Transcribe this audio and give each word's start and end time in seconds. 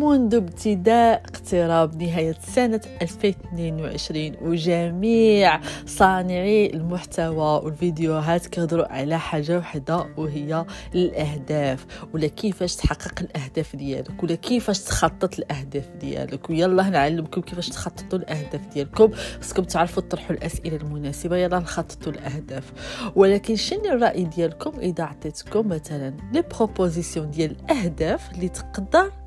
منذ 0.00 0.34
ابتداء 0.34 1.22
اقتراب 1.24 2.02
نهاية 2.02 2.36
سنة 2.42 2.80
2022 3.02 4.32
وجميع 4.42 5.60
صانعي 5.86 6.66
المحتوى 6.66 7.64
والفيديوهات 7.64 8.46
كيهضروا 8.46 8.92
على 8.92 9.18
حاجة 9.18 9.58
وحدة 9.58 10.06
وهي 10.16 10.64
الأهداف. 10.94 11.86
ولا 12.14 12.26
كيفاش 12.26 12.76
تحقق 12.76 13.20
الأهداف 13.20 13.76
ديالك؟ 13.76 14.22
ولا 14.22 14.34
كيفاش 14.34 14.80
تخطط 14.80 15.38
الأهداف 15.38 15.88
ديالك؟ 16.00 16.50
ويلا 16.50 16.88
نعلمكم 16.88 17.40
كيفاش 17.40 17.68
تخططوا 17.68 18.18
الأهداف 18.18 18.66
ديالكم. 18.74 19.10
خصكم 19.40 19.62
تعرفوا 19.62 20.02
تطرحوا 20.02 20.36
الأسئلة 20.36 20.76
المناسبة 20.76 21.36
يلا 21.36 21.58
نخططوا 21.58 22.12
الأهداف. 22.12 22.72
ولكن 23.16 23.56
شنو 23.56 23.84
الرأي 23.84 24.24
ديالكم 24.24 24.80
إذا 24.80 25.04
عطيتكم 25.04 25.68
مثلا 25.68 26.14
لي 26.32 26.42
بروبوزيسيون 26.42 27.30
ديال 27.30 27.50
الأهداف 27.50 28.30
اللي 28.32 28.48
تقدر 28.48 29.19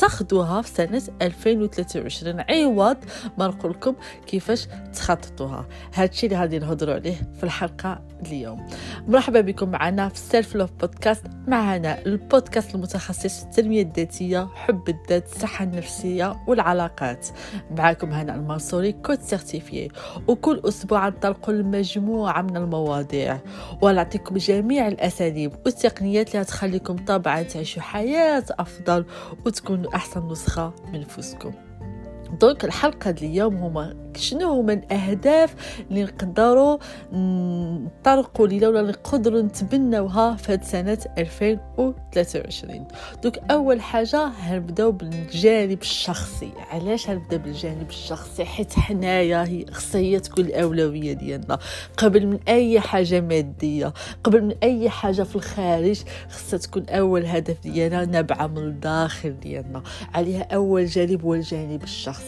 تاخذوها 0.00 0.62
في 0.62 0.68
سنة 0.68 1.02
2023 1.22 2.44
عوض 2.48 2.96
ما 3.38 3.46
نقول 3.46 3.70
لكم 3.70 3.94
كيفاش 4.26 4.68
تخططوها. 4.94 5.66
هادشي 5.94 6.26
اللي 6.26 6.38
غادي 6.38 6.58
نهضروا 6.58 6.94
عليه 6.94 7.14
في 7.36 7.44
الحلقة 7.44 8.02
اليوم. 8.26 8.66
مرحبا 9.08 9.40
بكم 9.40 9.68
معنا 9.68 10.08
في 10.08 10.18
Self 10.18 10.54
Love 10.54 10.70
Podcast 10.80 11.24
معنا 11.46 12.06
البودكاست 12.06 12.74
المتخصص 12.74 13.40
في 13.40 13.44
التنمية 13.44 13.82
الذاتية 13.82 14.48
حب 14.54 14.88
الذات 14.88 15.32
الصحة 15.32 15.64
النفسية 15.64 16.36
والعلاقات. 16.48 17.28
معكم 17.70 18.12
هنا 18.12 18.34
المنصوري 18.34 18.92
coach 18.92 19.20
certifiée. 19.20 19.88
وكل 20.28 20.62
أسبوع 20.64 21.08
نطلق 21.08 21.50
مجموعة 21.50 22.42
من 22.42 22.56
المواضيع. 22.56 23.38
ونعطيكم 23.82 24.36
جميع 24.36 24.88
الأساليب 24.88 25.52
والتقنيات 25.64 26.34
اللي 26.34 26.44
تخليكم 26.44 26.96
طبعا 26.96 27.42
تعيشوا 27.42 27.82
حياة 27.82 28.44
أفضل 28.50 29.04
وتكونوا 29.46 29.89
أحسن 29.94 30.28
نسخة 30.28 30.72
من 30.92 31.00
نفسكم 31.00 31.52
دونك 32.38 32.64
الحلقة 32.64 33.10
اليوم 33.10 33.56
هما 33.56 33.94
شنو 34.16 34.52
هما 34.52 34.72
الأهداف 34.72 35.54
اللي 35.90 36.02
نقدروا 36.04 36.78
نطرقوا 37.12 38.46
ليها 38.46 38.68
ولا 38.68 38.82
نقدروا 38.82 39.42
نتبناوها 39.42 40.36
في 40.36 40.58
سنة 40.62 40.98
2023 41.18 42.86
دوك 43.22 43.38
أول 43.50 43.80
حاجة 43.80 44.24
هنبداو 44.26 44.92
بالجانب 44.92 45.82
الشخصي. 45.82 46.50
علاش 46.70 47.10
هنبدا 47.10 47.36
بالجانب 47.36 47.88
الشخصي؟ 47.88 48.44
حيت 48.44 48.72
حنايا 48.72 49.44
هي 49.44 49.64
خصها 49.70 50.18
تكون 50.18 50.44
الأولوية 50.44 51.12
ديالنا. 51.12 51.58
قبل 51.96 52.26
من 52.26 52.38
أي 52.48 52.80
حاجة 52.80 53.20
مادية 53.20 53.92
قبل 54.24 54.42
من 54.44 54.54
أي 54.62 54.90
حاجة 54.90 55.22
في 55.22 55.36
الخارج 55.36 56.02
خصها 56.30 56.58
تكون 56.58 56.88
أول 56.88 57.26
هدف 57.26 57.60
ديالنا 57.62 58.04
نابعة 58.04 58.46
من 58.46 58.58
الداخل 58.58 59.40
ديالنا. 59.40 59.82
عليها 60.14 60.42
أول 60.54 60.86
جانب 60.86 61.22
هو 61.24 61.34
الجانب 61.34 61.82
الشخصي. 61.82 62.19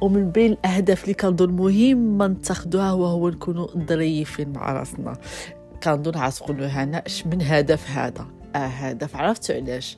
ومن 0.00 0.30
بين 0.30 0.52
الأهداف 0.52 1.02
اللي 1.02 1.14
كنظن 1.14 1.50
مهم 1.50 2.22
نتخذوها 2.22 2.92
وهو 2.92 3.28
نكونوا 3.28 3.66
ظريفين 3.88 4.52
مع 4.52 4.72
راسنا. 4.72 5.16
كنظن 5.82 6.18
عتقولوا 6.18 6.66
هنا 6.66 7.02
من 7.26 7.42
هدف 7.42 7.90
هذا؟ 7.90 8.26
آه 8.54 8.58
هدف. 8.58 9.16
عرفتوا 9.16 9.54
علاش؟ 9.54 9.96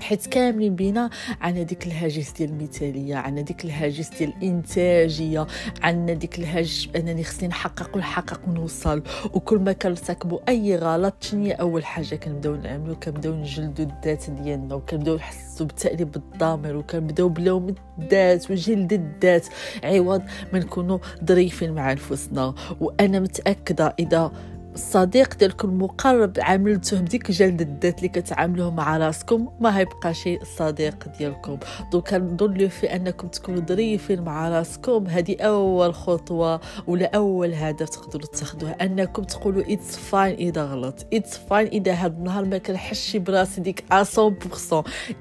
حيت 0.00 0.26
كاملين 0.26 0.74
بينا 0.74 1.10
عندنا 1.40 1.62
ديك 1.62 1.86
الهاجس 1.86 2.32
ديال 2.32 2.50
المثاليه 2.50 3.16
عندنا 3.16 3.44
ديك 3.44 3.64
الهاجس 3.64 4.08
ديال 4.08 4.32
الإنتاجية 4.36 5.46
عندنا 5.82 6.12
ديك 6.12 6.38
الهاجس 6.38 6.88
أنني 6.96 7.24
خصني 7.24 7.48
نحقق 7.48 7.96
ونحقق 7.96 8.40
ونوصل. 8.48 9.02
وكل 9.32 9.58
ما 9.58 9.72
كنرتكبوا 9.72 10.38
أي 10.48 10.76
غلط 10.76 11.14
شنو 11.20 11.50
أول 11.50 11.84
حاجة 11.84 12.14
كنبداو 12.14 12.54
نعملو 12.54 12.96
كنبداو 12.96 13.34
نجلدوا 13.34 13.86
الذات 13.86 14.30
ديالنا 14.30 14.74
وكنبداو 14.74 15.16
نحسوا 15.16 15.66
بالتأنيب 15.66 16.12
بالضمير 16.12 16.76
وكنبداو 16.76 17.28
بلوم 17.28 17.74
الذات 17.98 18.50
وجلد 18.50 18.92
الذات. 18.92 19.46
عوض 19.84 20.22
ما 20.52 20.58
نكونوا 20.58 20.98
ظريفين 21.24 21.72
مع 21.72 21.92
نفوسنا 21.92 22.54
وأنا 22.80 23.20
متأكدة 23.20 23.94
إذا 23.98 24.32
الصديق 24.74 25.36
ديالكم 25.36 25.68
المقرب 25.68 26.32
عاملته 26.38 27.00
بديك 27.00 27.30
جلد 27.30 27.60
الذات 27.60 27.98
اللي 27.98 28.08
كتعاملوه 28.08 28.70
مع 28.70 28.96
راسكم 28.96 29.48
ما 29.60 29.78
هيبقى 29.78 30.14
شي 30.14 30.38
صديق 30.44 31.08
ديالكم. 31.18 31.58
دونك 31.92 32.08
كنظن 32.08 32.68
في 32.68 32.96
أنكم 32.96 33.28
تكونوا 33.28 33.60
ظريفين 33.60 34.22
مع 34.22 34.48
راسكم. 34.48 35.06
هذه 35.06 35.36
أول 35.40 35.94
خطوة 35.94 36.60
ولا 36.86 37.16
أول 37.16 37.54
هدف 37.54 37.88
تقدروا 37.88 38.26
تاخذوه 38.26 38.70
أنكم 38.70 39.22
تقولوا 39.22 39.72
it's 39.72 39.96
fine 39.96 40.34
إذا 40.36 40.64
غلط. 40.64 41.06
it's 41.12 41.36
fine 41.36 41.66
إذا 41.66 41.92
هذا 41.92 42.16
النهار 42.16 42.44
ما 42.44 42.58
كنحسش 42.58 43.16
براسي 43.16 43.60
ديك 43.60 43.84
100% 43.92 43.94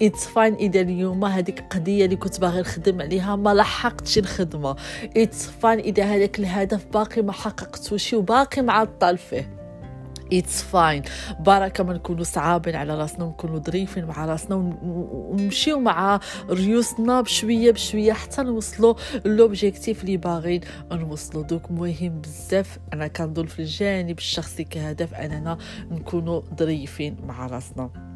it's 0.02 0.28
fine 0.28 0.54
إذا 0.54 0.82
اليوم 0.82 1.26
هذيك 1.26 1.64
قضية 1.70 2.06
اللي 2.06 2.16
كنت 2.16 2.40
باغي 2.40 2.62
نخدم 2.62 3.02
عليها 3.02 3.36
ما 3.36 3.54
لحقتش 3.54 4.18
الخدمه 4.18 4.76
it's 5.18 5.48
fine 5.48 5.80
إذا 5.80 6.04
هذاك 6.04 6.40
الهدف 6.40 6.86
باقي 6.94 7.22
ما 7.22 7.32
حققتوش 7.32 8.14
وباقي 8.14 8.62
معطل 8.62 9.18
فيه. 9.18 9.43
It's 10.34 10.64
fine 10.64 11.04
بركه 11.40 11.84
ما 11.84 11.94
نكونوا 11.94 12.24
صعابين 12.24 12.76
على 12.76 12.96
راسنا 12.96 13.26
ونكونوا 13.26 13.60
ظريفين 13.60 14.06
مع 14.06 14.26
راسنا 14.26 14.56
ونمشيو 14.56 15.80
مع 15.80 16.20
ريوسنا 16.50 17.22
بشوية 17.22 17.72
بشوية 17.72 18.14
حتى 18.14 18.44
نوصلوا 18.44 18.94
l'objectif 19.26 20.04
اللي 20.04 20.18
باغيين 20.18 20.62
نوصلوا 20.92 21.44
donc 21.44 21.72
مهم 21.72 22.22
بزاف 22.22 22.80
أنا 22.94 23.08
كنظن 23.08 23.46
في 23.46 23.60
الجانب 23.60 24.18
الشخصي 24.18 24.64
كهدف 24.64 25.14
أننا 25.14 25.58
نكونوا 25.92 26.42
ظريفين 26.60 27.18
مع 27.28 27.48
راسنا. 27.48 28.13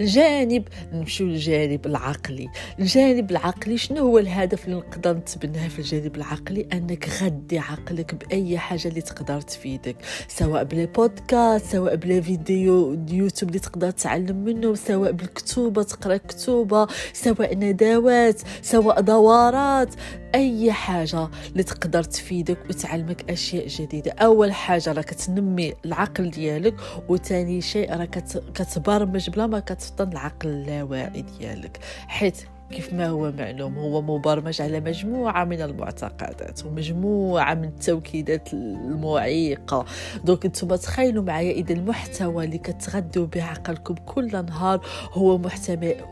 الجانب 0.00 0.68
نمشيو 0.92 1.26
للجانب 1.26 1.86
العقلي. 1.86 2.48
الجانب 2.78 3.30
العقلي 3.30 3.78
شنو 3.78 3.98
هو 3.98 4.18
الهدف 4.18 4.64
اللي 4.64 4.76
نقدر 4.76 5.12
نتبناه 5.12 5.68
في 5.68 5.78
الجانب 5.78 6.16
العقلي؟ 6.16 6.66
أنك 6.72 7.08
غدي 7.22 7.58
عقلك 7.58 8.14
بأي 8.14 8.58
حاجة 8.58 8.88
اللي 8.88 9.00
تقدر 9.00 9.40
تفيدك 9.40 9.96
سواء 10.28 10.64
ب 10.64 10.69
les 10.69 10.86
podcasts 10.86 11.66
سواء 11.66 11.96
ب 11.96 12.04
la 12.04 12.20
vidéo 12.20 12.98
YouTube 13.10 13.50
اللي 13.50 13.58
تقدر 13.60 13.90
تعلم 13.90 14.36
منه 14.36 14.74
سواء 14.74 15.12
بالكتوبة 15.12 15.82
تقرأ 15.82 16.16
كتوبة 16.16 16.86
سواء 17.12 17.54
ندوات 17.56 18.40
سواء 18.62 19.00
دورات. 19.00 19.94
أي 20.34 20.72
حاجة 20.72 21.28
اللي 21.52 21.62
تقدر 21.62 22.02
تفيدك 22.02 22.58
وتعلمك 22.70 23.30
أشياء 23.30 23.66
جديدة. 23.66 24.12
أول 24.12 24.52
حاجة 24.52 24.92
راك 24.92 25.10
تنمي 25.10 25.74
العقل 25.84 26.30
ديالك 26.30 26.74
وثاني 27.08 27.60
شيء 27.60 27.94
راك 27.94 28.24
كتبرمج 28.54 29.30
بلا 29.30 29.46
ما 29.46 29.60
كتفطن 29.60 30.12
العقل 30.12 30.48
اللاواعي 30.48 31.22
ديالك. 31.22 31.78
حيت 32.08 32.36
كيف 32.70 32.92
ما 32.92 33.08
هو 33.08 33.32
معلوم 33.32 33.78
هو 33.78 34.02
مبرمج 34.02 34.62
على 34.62 34.80
مجموعة 34.80 35.44
من 35.44 35.62
المعتقدات 35.62 36.66
ومجموعة 36.66 37.54
من 37.54 37.64
التوكيدات 37.64 38.52
المعيقة. 38.52 39.84
دوك 40.24 40.44
أنتم 40.44 40.74
تخيلوا 40.74 41.22
معايا 41.22 41.52
إذا 41.52 41.72
المحتوى 41.72 42.44
اللي 42.44 42.58
كتغدوا 42.58 43.26
به 43.26 43.42
عقلكم 43.42 43.94
كل 43.94 44.44
نهار 44.46 44.80
هو 45.12 45.38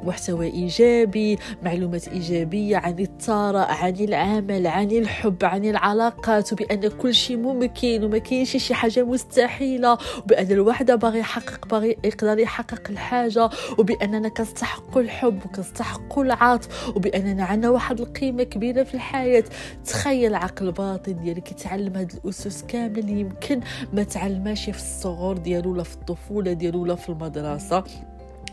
محتوى 0.03 0.47
إيجابي 0.47 1.39
معلومات 1.63 2.09
إيجابية 2.09 2.77
عن 2.77 2.99
الثراء 2.99 3.71
عن 3.73 3.95
العمل 3.95 4.67
عن 4.67 4.91
الحب 4.91 5.45
عن 5.45 5.65
العلاقات 5.65 6.53
وبأن 6.53 6.89
كل 6.89 7.15
شيء 7.15 7.37
ممكن 7.37 8.05
وما 8.05 8.19
كاينش 8.19 8.57
شي 8.57 8.75
حاجة 8.75 9.05
مستحيلة 9.05 9.99
وبأن 10.19 10.53
الوحدة 10.53 10.95
باغي 10.95 11.19
يحقق 11.19 11.69
باغي 11.69 11.97
يقدر 12.05 12.39
يحقق 12.39 12.83
الحاجة 12.91 13.51
وبأننا 13.79 14.29
كنستحقوا 14.29 15.03
الحب 15.03 15.41
وكنستحقوا 15.47 16.25
العمل 16.25 16.48
العاطف 16.49 16.97
وبأننا 16.97 17.45
عندنا 17.45 17.71
واحد 17.71 18.01
القيمة 18.01 18.43
كبيرة 18.43 18.83
في 18.83 18.95
الحياة. 18.95 19.45
تخيل 19.85 20.35
عقل 20.35 20.67
الباطن 20.67 21.23
ديالك 21.23 21.53
يتعلم 21.53 21.97
هاد 21.97 22.13
الأسس 22.25 22.63
كاملة 22.63 23.01
اللي 23.01 23.21
يمكن 23.21 23.61
ما 23.93 24.03
تعلماش 24.03 24.65
في 24.65 24.77
الصغر 24.79 25.37
ديالو 25.37 25.73
ولا 25.73 25.83
في 25.83 25.95
الطفولة 25.95 26.53
ديالو 26.53 26.83
ولا 26.83 26.95
في 26.95 27.09
المدرسة. 27.09 27.85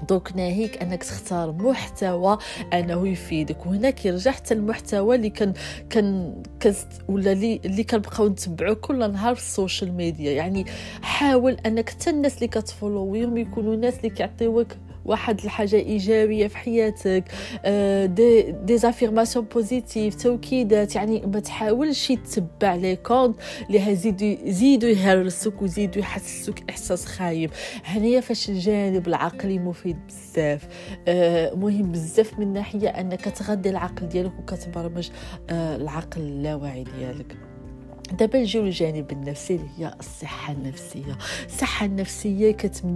donc 0.09 0.35
ناهيك 0.35 0.81
أنك 0.81 1.03
تختار 1.03 1.51
محتوى 1.51 2.37
أنه 2.73 3.07
يفيدك 3.07 3.65
وهنا 3.65 3.89
كيرجع 3.89 4.31
حتى 4.31 4.53
المحتوى 4.53 5.15
اللي 5.15 5.29
كان 5.29 5.53
كان 5.89 6.43
كست 6.59 6.87
ولا 7.07 7.31
اللي 7.31 7.61
اللي 7.65 7.83
كنبقاو 7.83 8.27
نتبعو 8.27 8.75
كل 8.75 9.11
نهار 9.11 9.35
في 9.35 9.41
ال 9.41 9.49
social 9.49 9.93
media. 9.93 10.31
يعني 10.31 10.65
حاول 11.01 11.57
أنك 11.65 11.89
حتى 11.89 12.09
الناس 12.09 12.35
اللي 12.35 12.47
كتفولويهم 12.47 13.37
يكونوا 13.37 13.75
ناس 13.75 13.97
اللي 13.97 14.09
كيعطيوك 14.09 14.67
واحد 15.05 15.39
الحاجة 15.43 15.75
إيجابية 15.75 16.47
في 16.47 16.57
حياتك 16.57 17.23
آه، 17.65 18.05
des 18.05 18.41
des 18.51 18.77
affirmations 18.77 19.45
positives 19.45 20.15
توكيدات 20.15 20.95
يعني 20.95 21.21
ما 21.25 21.39
تحاولش 21.39 22.07
تتبع 22.07 22.75
les 22.75 22.95
comptes 22.95 23.35
اللي 23.67 23.93
هزيدوا 23.93 24.27
يزيدوا 24.27 24.89
يهرسوك 24.89 25.61
ويزيدوا 25.61 26.01
يحسسوك 26.01 26.55
إحساس 26.69 27.05
خايب. 27.05 27.51
هنايا 27.85 28.21
فاش 28.21 28.49
الجانب 28.49 29.07
العقلي 29.07 29.59
مفيد 29.59 29.97
بزاف. 30.07 30.67
آه، 31.07 31.53
مهم 31.55 31.91
بزاف 31.91 32.39
من 32.39 32.53
ناحية 32.53 32.89
أنك 32.89 33.21
تغذي 33.21 33.69
العقل 33.69 34.07
ديالك 34.09 34.39
وكتبرمج 34.39 35.09
آه، 35.49 35.75
العقل 35.75 36.21
اللاواعي 36.21 36.83
ديالك. 36.83 37.37
دابا 38.19 38.39
نجيو 38.39 38.63
للجانب 38.63 39.11
النفسي 39.11 39.55
اللي 39.55 39.69
هي 39.77 39.93
الصحة 39.99 40.53
النفسية. 40.53 41.17
الصحة 41.45 41.85
النفسية 41.85 42.51
كتم 42.51 42.95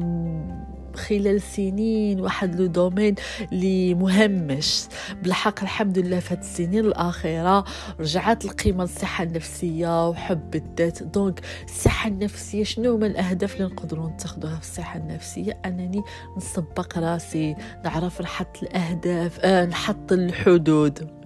خلال 0.96 1.42
سنين 1.42 2.20
واحد 2.20 2.60
le 2.60 2.66
domaine 2.66 3.16
اللي 3.52 3.94
مهمش. 3.94 4.84
بالحق 5.24 5.62
الحمد 5.62 6.00
لله 6.00 6.20
في 6.20 6.34
هاد 6.34 6.40
السنين 6.40 6.86
الأخيرة 6.86 7.64
رجعت 8.00 8.46
القيمة 8.46 8.84
الصحه 8.84 9.24
النفسية 9.24 10.10
وحب 10.10 10.56
الذات. 10.56 11.04
donc 11.04 11.40
الصحة 11.66 12.08
النفسية 12.08 12.64
شنو 12.64 12.96
هما 12.96 13.08
الأهداف 13.08 13.56
اللي 13.56 13.66
نقدروا 13.66 14.10
نتخذوها 14.10 14.56
في 14.56 14.62
الصحة 14.62 15.00
النفسية؟ 15.00 15.62
أنني 15.66 16.02
نسبق 16.38 16.98
راسي 16.98 17.56
نعرف 17.86 18.22
نحط 18.22 18.64
الأهداف 18.64 19.40
آه 19.40 19.66
نحط 19.66 20.12
الحدود. 20.12 21.20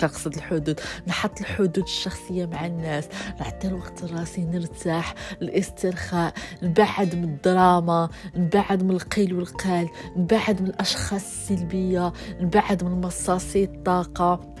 كنقصد 0.00 0.34
الحدود 0.34 0.80
نحط 1.06 1.40
الحدود 1.40 1.78
الشخصية 1.78 2.46
مع 2.46 2.66
الناس 2.66 3.08
نعطي 3.40 3.68
الوقت 3.68 4.04
لراسي 4.04 4.44
نرتاح 4.44 5.14
الاسترخاء 5.42 6.34
نبعد 6.62 7.14
من 7.14 7.24
الدراما 7.24 8.08
نبعد 8.36 8.82
من 8.82 8.90
القيل 8.90 9.34
والقال 9.34 9.88
نبعد 10.16 10.62
من 10.62 10.68
الأشخاص 10.68 11.22
السلبية 11.24 12.12
نبعد 12.40 12.84
من 12.84 13.00
مصاصي 13.00 13.64
الطاقة. 13.64 14.54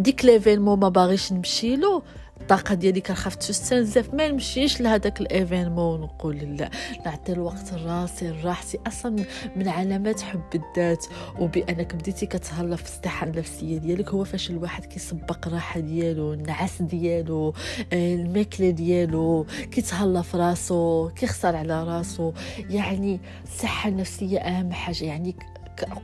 ديك 0.00 0.24
l'événement 0.24 0.80
ما 0.80 0.88
باغيش 0.88 1.32
نمشي 1.32 1.76
له. 1.76 2.02
الطاقة 2.40 2.74
ديالي 2.74 3.00
كنخاف 3.00 3.34
تستنزف 3.34 4.14
ما 4.14 4.28
نمشيش 4.28 4.80
لهداك 4.80 5.20
l'événement 5.20 6.00
ونقول 6.00 6.36
لا. 6.36 6.70
نعطي 7.06 7.32
الوقت 7.32 7.72
لراسي 7.72 8.28
لراحتي 8.28 8.78
أصلا 8.86 9.24
من 9.56 9.68
علامات 9.68 10.20
حب 10.20 10.42
الذات 10.54 11.06
وبأنك 11.38 11.94
بديتي 11.94 12.26
كتهلا 12.26 12.76
في 12.76 12.82
الصحة 12.84 13.26
النفسية 13.26 13.78
ديالك 13.78 14.08
هو 14.08 14.24
فاش 14.24 14.50
الواحد 14.50 14.84
كيسبق 14.84 15.46
الراحه 15.46 15.80
ديالو 15.80 16.32
النعاس 16.32 16.82
ديالو 16.82 17.54
الماكلة 17.92 18.70
ديالو 18.70 19.46
كيتهلا 19.70 20.22
في 20.22 20.36
راسو 20.36 21.08
كيخسر 21.08 21.56
على 21.56 21.84
راسو. 21.84 22.32
يعني 22.58 23.20
الصحة 23.44 23.88
النفسية 23.88 24.38
أهم 24.38 24.72
حاجة. 24.72 25.04
يعني 25.04 25.36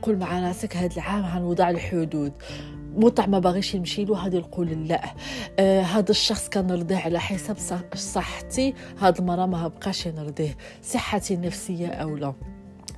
قول 0.01 0.17
مع 0.17 0.39
راسك 0.39 0.77
هذا 0.77 0.95
العام 0.95 1.25
غنوضع 1.25 1.69
الحدود. 1.69 2.33
مطع 2.95 3.25
ما 3.25 3.39
باغيش 3.39 3.75
يمشي 3.75 4.05
له 4.05 4.27
هذا 4.27 4.37
يقول 4.37 4.87
لا. 4.87 5.01
آه 5.59 5.81
هذا 5.81 6.11
الشخص 6.11 6.49
كنرضيه 6.49 6.97
على 6.97 7.19
حساب 7.19 7.57
صحتي 7.95 8.73
هاد 8.99 9.17
المره 9.17 9.45
ما 9.45 9.67
بقاش 9.67 10.07
نرضيه 10.07 10.57
صحتي 10.81 11.33
النفسيه 11.33 11.87
أو 11.87 12.15
لا 12.15 12.33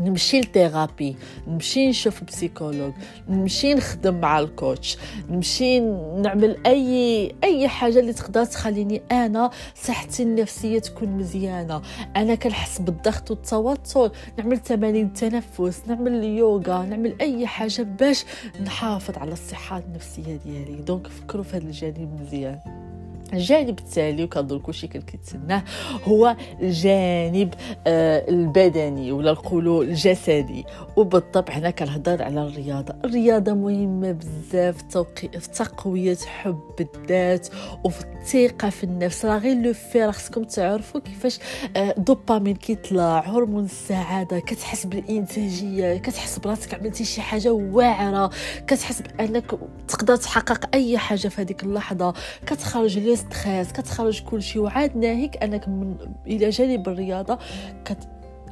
نمشي 0.02 0.42
لثيرابي 0.42 1.16
نمشي 1.48 1.90
نشوف 1.90 2.24
بسيكولوج 2.24 2.94
نمشي 3.30 3.74
نخدم 3.74 4.20
مع 4.20 4.40
الكوتش 4.40 4.98
نمشي 5.30 5.80
نعمل 5.80 6.58
أي 6.66 7.36
أي 7.44 7.68
حاجة 7.68 8.00
اللي 8.00 8.14
تقدر 8.14 8.46
تخليني 8.46 9.02
أنا 9.12 9.50
صحتي 9.76 10.24
النفسية 10.24 10.80
تكون 10.80 11.10
مزيانة. 11.10 11.82
أنا 12.16 12.36
كنحس 12.36 12.82
بالضغط 12.82 13.54
والتوتر. 13.54 14.12
نعمل 14.38 14.58
تمارين 14.58 15.14
تنفس 15.14 15.82
نعمل 15.88 16.16
اليوغا 16.16 16.86
نعمل 16.86 17.16
أي 17.22 17.48
حاجة 17.48 17.82
باش 17.82 18.26
نحافظ 18.64 19.18
على 19.18 19.34
الصحة 19.34 19.78
النفسية 19.78 20.40
ديالي. 20.46 20.76
دونك 20.76 21.08
فكروا 21.08 21.44
في 21.44 21.58
هذا 21.58 21.66
الجانب 21.66 22.22
مزيان. 22.22 22.85
الجانب 23.34 23.80
التالي 23.80 24.24
وكنظن 24.24 24.60
كلشي 24.60 24.88
كان 24.88 25.02
كيتسناه 25.02 25.64
هو 26.04 26.36
الجانب 26.62 27.54
آه 27.88 28.30
البدني 28.30 29.12
ولا 29.12 29.32
نقولوا 29.32 29.84
الجسدي. 29.84 30.66
وبالطبع 30.96 31.54
هنا 31.54 31.70
كنهضر 31.70 32.24
على 32.24 32.48
الرياضة. 32.48 32.96
الرياضة 33.06 33.54
مهمة 33.54 34.12
بزاف 34.12 34.76
في 35.16 35.28
تقوية 35.54 36.18
حب 36.26 36.88
الذات 36.96 37.48
وفي 37.84 38.06
الثقة 38.06 38.70
في 38.70 38.84
النفس. 38.84 39.26
راه 39.26 39.38
غير 39.38 39.58
لو 39.58 39.74
في 39.74 40.06
راه 40.06 40.12
خصكم 40.12 40.44
تعرفوا 40.44 41.02
كيفاش 41.02 41.40
آه 41.76 41.96
دوبامين 41.98 42.56
كيطلع 42.56 43.20
هرمون 43.20 43.66
السعادة 43.66 44.40
كتحس 44.40 44.86
بالإنتاجية 44.86 45.98
كتحس 45.98 46.40
براسك 46.40 46.74
عملتي 46.74 47.06
شي 47.06 47.22
حاجة 47.22 47.52
واعرة 47.52 48.30
كتحس 48.68 49.02
بأنك 49.02 49.52
تقدر 49.88 50.16
تحقق 50.16 50.70
أي 50.74 50.98
حاجة 50.98 51.28
في 51.28 51.42
هذيك 51.42 51.64
اللحظة. 51.64 52.14
كتخرج 52.46 53.00
لي 53.00 53.15
stress 53.16 53.72
كتخرج 53.72 54.24
كلشي 54.24 54.60
وعاد 54.60 54.98
ناهيك 54.98 55.44
أنك 55.44 55.68
من 55.68 55.96
إلى 56.28 56.50
جانب 56.50 56.90
الرياضة 56.90 57.40
كت 57.86 57.98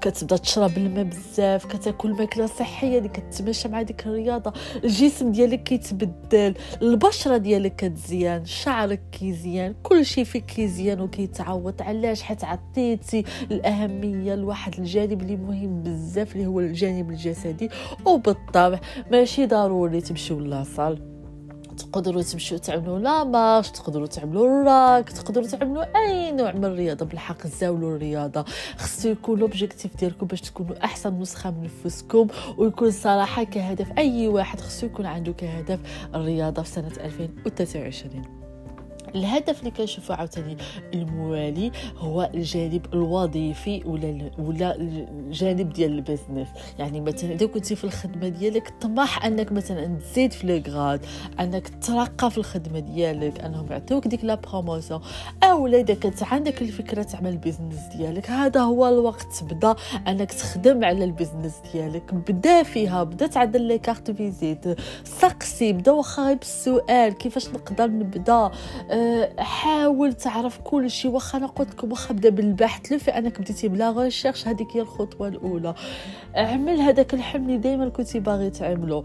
كتبدأ 0.01 0.38
تشرب 0.38 0.77
الماء 0.77 1.04
بزاف 1.04 1.65
كتاكل 1.65 2.12
ماكلة 2.12 2.45
صحية 2.45 2.98
اللي 2.98 3.10
كتماشى 3.10 3.68
مع 3.68 3.81
ديك 3.81 4.07
الرياضة. 4.07 4.54
الجسم 4.83 5.31
ديالك 5.31 5.63
كيتبدل 5.63 6.54
البشرة 6.81 7.38
ديالك 7.38 7.75
كتزيان 7.75 8.45
شعرك 8.45 9.01
كيزيان 9.12 9.75
كلشي 9.83 10.25
فيك 10.25 10.45
كيزيان 10.45 11.01
وكيتعوض. 11.01 11.81
علاش؟ 11.81 12.21
حيت 12.21 12.44
عطيتي 12.44 13.24
الأهمية 13.51 14.36
لواحد 14.36 14.80
الجانب 14.80 15.21
اللي 15.21 15.36
مهم 15.36 15.83
بزاف 15.83 16.36
اللي 16.36 16.48
هو 16.48 16.59
الجانب 16.59 17.09
الجسدي. 17.09 17.69
وبالطبع 18.06 18.80
ماشي 19.12 19.45
ضروري 19.45 20.01
تمشيو 20.01 20.39
la 20.40 20.60
salle 20.60 21.12
تقدروا 21.74 22.22
تمشيو 22.22 22.58
تعملوا 22.58 23.00
la 23.00 23.24
marche 23.24 23.69
تقدروا 23.70 24.08
تعملوا 24.08 24.48
الراك 24.48 25.10
تقدروا 25.10 25.48
تعملوا 25.48 25.84
أي 25.96 26.31
نوع 26.31 26.52
من 26.52 26.66
الرياضة 26.66 27.06
بالحق 27.06 27.48
زاولوا 27.48 27.96
الرياضة. 27.96 28.46
خصو 28.78 29.10
يكون 29.10 29.40
l'objectif 29.40 29.98
ديالكم 29.98 30.28
باش 30.28 30.42
تكونوا 30.42 30.84
أحسن 30.86 31.20
نسخة 31.20 31.52
من 31.52 31.70
نفسكم 31.86 32.28
ويكون 32.58 32.92
صراحة 32.92 33.44
كهدف 33.44 33.92
أي 33.98 34.28
واحد 34.28 34.62
خصو 34.62 34.86
يكون 34.86 35.06
عنده 35.06 35.31
كهدف 35.31 35.80
الرياضة 36.16 36.62
في 36.62 36.70
سنة 36.70 36.92
2023 37.00 38.43
الهدف 39.15 39.60
اللي 39.60 39.71
كنشوفو 39.71 40.13
عاوتاني 40.13 40.57
الموالي 40.94 41.71
هو 41.98 42.30
الجانب 42.33 42.86
الوظيفي 42.94 43.83
ولا 43.86 44.31
ولا 44.38 44.75
الجانب 44.75 45.74
ديال 45.74 45.92
ال 45.92 45.98
business 45.98 46.48
يعني 46.80 47.01
مثلا 47.01 47.31
إذا 47.31 47.45
كنتي 47.45 47.75
في 47.75 47.83
الخدمة 47.83 48.27
ديالك 48.27 48.74
طمح 48.81 49.25
أنك 49.25 49.51
مثلا 49.51 50.00
تزيد 50.00 50.33
في 50.33 50.48
لو 50.48 51.00
أنك 51.39 51.71
ترقى 51.83 52.31
في 52.31 52.38
الخدمة 52.38 52.80
ديالك 52.80 53.39
أنهم 53.39 53.71
يعطيوك 53.71 54.07
ديك 54.07 54.24
la 54.24 54.36
promotion 54.36 55.01
أو 55.44 55.68
إذا 55.68 55.94
كنت 55.94 56.24
عندك 56.24 56.62
الفكرة 56.62 57.04
تعمل 57.04 57.30
ال 57.30 57.35
business 57.35 57.80
ديالك 57.95 58.30
هذا 58.30 58.62
هو 58.62 58.88
الوقت. 58.88 59.33
تبدا 59.33 59.75
أنك 60.07 60.31
تخدم 60.31 60.83
على 60.83 61.04
ال 61.04 61.09
business 61.09 61.54
ديالك. 61.74 62.13
بدا 62.13 62.63
فيها 62.63 63.04
بدا 63.04 63.27
تعدل 63.27 63.62
les 63.62 63.78
cartes 63.78 64.12
visite 64.12 64.66
سقسي 65.04 65.74
بدا 65.74 65.92
واخا 65.92 66.33
بالسؤال 66.33 67.13
كيفاش 67.13 67.50
نقدر 67.50 67.88
نبدا؟ 67.88 68.51
أه 68.92 69.03
حاول 69.38 70.14
تعرف 70.14 70.58
كل 70.64 70.90
شيء 70.90 71.12
واخا 71.12 71.38
أنا 71.38 71.48
قلت 71.48 71.70
لكم 71.70 71.92
واخا 71.92 72.14
بدا 72.14 72.30
بالبحث 72.30 72.92
لو 72.92 72.98
في 72.98 73.12
أنك 73.12 73.42
بديتي 73.42 73.68
ب 73.68 73.75
la 73.75 73.90
recherche 73.90 74.48
هذيك 74.48 74.68
هي 74.76 74.82
الخطوة 74.82 75.28
الأولى. 75.28 75.76
أعمل 76.38 76.80
هذاك 76.80 77.14
الحلم 77.14 77.45
اللي 77.45 77.57
دائما 77.57 77.90
كنتي 77.90 78.19
باغي 78.19 78.50
تعمله 78.50 79.04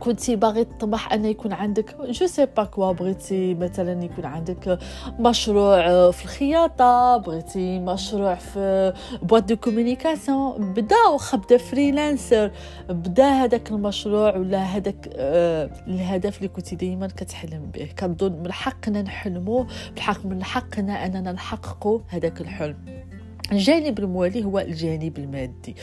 كنتي 0.00 0.36
باغي 0.36 0.64
تطمح 0.64 1.12
أن 1.12 1.24
يكون 1.24 1.52
عندك 1.52 1.96
je 2.10 2.26
sais 2.26 2.46
pas 2.46 2.64
quoi 2.64 2.92
بغيتي 2.92 3.54
مثلا 3.54 4.04
يكون 4.04 4.24
عندك 4.24 4.78
مشروع 5.18 6.10
في 6.10 6.24
الخياطة 6.24 7.16
بغيتي 7.16 7.78
مشروع 7.78 8.34
في 8.34 8.92
boîte 9.22 9.44
de 9.44 9.56
communication 9.56 10.72
بدا 10.72 10.96
واخا 11.12 11.36
بدا 11.36 11.56
freelancer 11.56 12.50
بدا 12.88 13.28
هذاك 13.28 13.70
المشروع 13.70 14.36
ولا 14.36 14.58
هذاك 14.58 15.08
آه 15.16 15.70
الهدف 15.86 16.36
اللي 16.36 16.48
كنتي 16.48 16.76
دائما 16.76 17.06
كتحلم 17.06 17.70
به. 17.74 17.88
كنظن 17.98 18.32
من 18.32 18.52
حقنا 18.52 19.02
نحلمو 19.02 19.66
بالحق 19.94 20.26
من 20.26 20.44
حقنا 20.44 21.06
أننا 21.06 21.32
نحققوا 21.32 22.00
هذاك 22.08 22.40
الحلم. 22.40 23.07
الجانب 23.52 23.98
الموالي 23.98 24.44
هو 24.44 24.58
الجانب 24.58 25.18
المادي. 25.18 25.74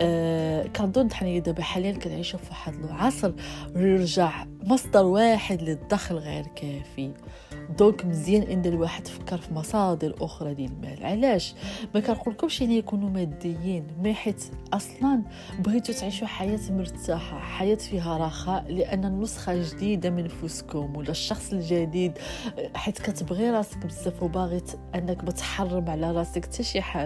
آه 0.00 0.66
كنظن 0.66 1.12
حنا 1.12 1.38
دابا 1.38 1.62
حاليا 1.62 1.92
كنعيشوا 1.92 2.38
في 2.38 2.50
واحد 2.50 2.74
العصر 2.74 3.32
يرجع 3.76 4.46
مصدر 4.62 5.04
واحد 5.04 5.62
للدخل 5.62 6.14
غير 6.14 6.46
كافي. 6.46 7.12
donc 7.78 8.04
مزيان 8.04 8.42
إن 8.42 8.64
الواحد 8.64 9.06
فكر 9.06 9.38
في 9.38 9.54
مصادر 9.54 10.14
أخرى 10.20 10.54
ديال 10.54 10.70
المال. 10.72 11.06
علاش؟ 11.06 11.54
ما 11.94 12.00
كنقولكمش 12.00 12.62
هنا 12.62 12.72
يكونوا 12.72 13.10
ماديين 13.10 13.86
ما 14.02 14.12
حيت 14.12 14.44
أصلا 14.72 15.22
بغيتو 15.58 15.92
تعيشوا 15.92 16.26
حياة 16.26 16.60
مرتاحة 16.70 17.38
حياة 17.38 17.74
فيها 17.74 18.18
رخاء 18.18 18.64
لأن 18.68 19.04
النسخة 19.04 19.52
الجديده 19.52 20.10
من 20.10 20.24
نفوسكم 20.24 20.96
ولا 20.96 21.10
الشخص 21.10 21.52
الجديد. 21.52 22.18
حيت 22.74 22.98
كتبغي 22.98 23.50
راسك 23.50 23.86
بزاف 23.86 24.22
وباغي 24.22 24.62
أنك 24.94 25.24
بتحرم 25.24 25.90
على 25.90 26.12
راسك 26.12 26.44
حتى 26.44 26.62
شي 26.62 26.80
حاجة. 26.80 27.03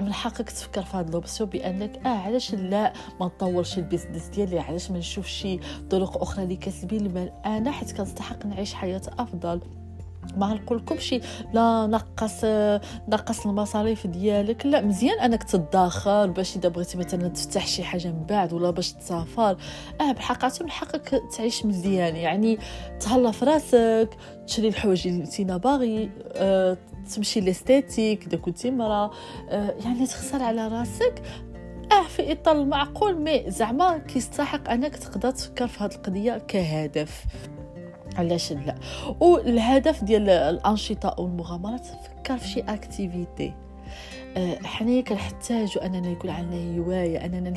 من 0.00 0.12
حقك 0.12 0.50
تفكر 0.50 0.82
في 0.82 0.96
هاد 0.96 1.10
l'option 1.10 1.50
بأنك 1.50 2.06
آه 2.06 2.08
علاش 2.08 2.54
لا 2.54 2.92
ما 3.20 3.26
نطورش 3.26 3.78
ال 3.78 3.83
business 3.83 4.26
ديالي؟ 4.26 4.58
علاش 4.60 4.90
ما 4.90 5.00
شي 5.26 5.60
طرق 5.90 6.22
أخرى 6.22 6.46
لكسب 6.46 6.92
المال؟ 6.92 7.32
أنا 7.46 7.70
حيت 7.70 7.92
كنستحق 7.92 8.46
نعيش 8.46 8.74
حياة 8.74 9.02
أفضل. 9.18 9.60
ما 10.36 10.54
نقولكمش 10.54 11.14
لا 11.52 11.86
نقص 11.86 12.44
نقص 13.08 13.46
المصاريف 13.46 14.06
ديالك. 14.06 14.66
لا 14.66 14.80
مزيان 14.80 15.20
أنك 15.20 15.42
تدخر 15.42 16.26
باش 16.26 16.56
إذا 16.56 16.68
بغيتي 16.68 16.98
مثلا 16.98 17.28
تفتح 17.28 17.66
شي 17.66 17.84
حاجة 17.84 18.08
من 18.08 18.26
بعد 18.26 18.52
ولا 18.52 18.70
باش 18.70 18.92
تسافر. 18.92 19.56
آه 20.00 20.12
بحقيقه 20.12 20.64
من 20.64 20.70
حقك 20.70 21.22
تعيش 21.36 21.66
مزيان. 21.66 22.16
يعني 22.16 22.58
تهلا 23.00 23.30
في 23.30 23.44
راسك 23.44 24.16
تشري 24.46 24.68
الحوايج 24.68 25.08
اللي 25.08 25.24
انت 25.24 25.40
باغي 25.40 26.10
آه 26.32 26.76
تمشي 27.14 27.40
ليستيتيك 27.40 28.26
اذا 28.26 28.36
كنتي 28.36 28.70
مرا 28.70 29.10
آه 29.48 29.74
يعني 29.84 30.06
تخسر 30.06 30.42
على 30.42 30.68
راسك. 30.68 31.22
آه 31.92 32.08
في 32.08 32.32
إطار 32.32 32.56
المعقول 32.56 33.20
mais 33.20 33.44
زعما 33.50 33.98
كيستحق 33.98 34.70
أنك 34.70 34.96
تقدر 34.96 35.30
تفكر 35.30 35.66
في 35.66 35.84
هذه 35.84 35.94
القضية 35.94 36.38
كهدف. 36.38 37.24
علاش 38.20 38.52
لا. 38.52 38.74
والهدف 39.20 40.04
ديال 40.04 40.30
الأنشطة 40.30 41.14
والمغامرات 41.18 41.86
فكر 41.86 42.38
في 42.38 42.48
شي 42.48 42.60
activité 42.60 43.52
حنايا 44.64 45.00
كنحتاجوا 45.00 45.86
أننا 45.86 46.10
يكون 46.10 46.30
عندنا 46.30 46.78
هواية 46.78 47.24
أننا 47.24 47.54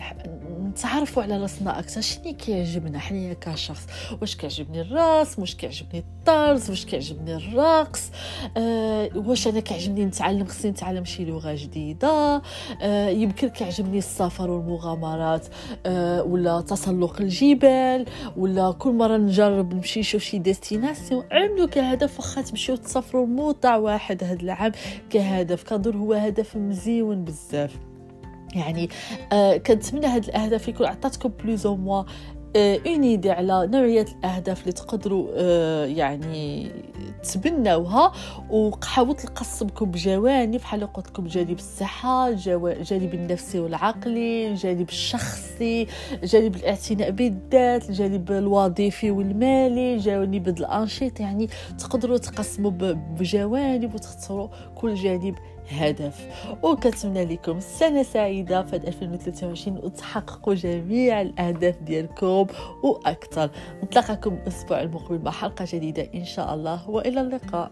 نتعرفوا 0.64 1.24
على 1.24 1.38
راسنا 1.38 1.80
أكثر. 1.80 2.02
شنو 2.02 2.34
كيعجبنا 2.34 3.00
حنايا 3.00 3.34
كشخص؟ 3.34 3.88
واش 4.22 4.36
كيعجبني 4.36 4.82
الرسم 4.82 5.42
واش 5.42 5.56
كيعجبني 5.56 6.00
الطرز؟ 6.00 6.70
واش 6.70 6.86
كيعجبني 6.86 7.36
الرقص؟ 7.36 8.12
أه 8.58 9.10
واش 9.16 9.48
أنا 9.48 9.60
كيعجبني 9.60 10.06
نتعلم؟ 10.06 10.46
خصني 10.46 10.72
نتعلم 10.72 11.06
شي 11.06 11.26
لغة 11.26 11.56
جديدة. 11.56 12.42
أه 12.82 13.10
يمكن 13.10 13.48
كيعجبني 13.48 13.98
السفر 13.98 14.52
والمغامرات 14.52 15.48
أه 15.86 16.24
ولا 16.24 16.62
تسلق 16.62 17.22
الجبال 17.22 18.06
ولا 18.38 18.72
كل 18.72 18.92
مرة 18.92 19.18
نجرب 19.18 19.74
نمشي 19.74 20.00
نشوف 20.00 20.22
شي 20.22 20.38
destination. 20.38 21.24
عملوا 21.32 21.68
كهدف 21.68 22.20
واخا 22.20 22.42
تمشيو 22.42 22.76
تسافروا 22.76 23.26
موطع 23.26 23.76
واحد 23.76 24.24
هذا 24.24 24.42
العام 24.42 24.72
كهدف 25.10 25.64
كنظن 25.64 25.98
هو 25.98 26.14
هدف 26.14 26.56
مزيون 26.70 27.24
بزاف. 27.24 27.80
يعني 28.56 28.90
آه 29.32 29.58
كنتمنى 29.58 30.06
هاد 30.06 30.24
الأهداف 30.24 30.68
يكون 30.68 30.88
عطاتكم 30.88 31.30
plus 31.30 31.66
ou 31.66 31.76
moins 31.78 32.04
une 32.56 33.04
idée 33.04 33.32
على 33.32 33.68
نوعيه 33.68 34.06
الأهداف 34.20 34.62
اللي 34.62 34.72
تقدروا 34.72 35.28
آه 35.36 35.86
يعني 35.86 36.72
تبناوها 37.34 38.12
وحاولت 38.50 39.26
نقسمكم 39.26 39.92
بجوانب 39.92 40.56
بحال 40.56 40.94
قلت 40.94 41.08
لكم 41.08 41.28
جانب 41.28 41.58
الصحة 41.58 42.28
الجانب 42.28 43.14
النفسي 43.14 43.60
والعقلي 43.60 44.48
الجانب 44.48 44.90
الشخصي 44.90 45.88
جانب 46.24 46.56
الاعتناء 46.56 47.12
بالذات 47.12 47.90
الجانب 47.90 48.32
الوظيفي 48.32 49.12
والمالي 49.12 49.98
جانب 49.98 50.48
الأنشطة 50.48 51.22
يعني 51.22 51.50
تقدروا 51.80 52.18
تقسموا 52.18 52.72
بجوانب 53.20 53.96
وتختاروا 53.96 54.48
كل 54.76 54.96
جانب 54.96 55.36
هدف. 55.70 56.28
وكنتمنى 56.64 57.26
لكم 57.26 57.60
سنة 57.60 58.04
سعيدة 58.04 58.64
في 58.64 58.76
2023 58.76 59.78
وتحققوا 59.78 60.54
جميع 60.54 61.22
الأهداف 61.22 61.76
ديالكم. 61.78 62.43
وأكثر. 62.84 63.50
نتلاقاكم 63.84 64.34
الأسبوع 64.34 64.82
المقبل 64.82 65.20
مع 65.24 65.32
حلقة 65.32 65.66
جديدة 65.74 66.10
إن 66.16 66.26
شاء 66.26 66.54
الله 66.54 66.90
وإلى 66.90 67.22
اللقاء. 67.22 67.72